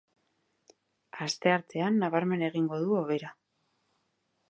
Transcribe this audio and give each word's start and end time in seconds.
Asteartean 1.27 2.01
nabarmen 2.05 2.47
egingo 2.51 2.83
du 2.87 3.01
hobera. 3.03 3.35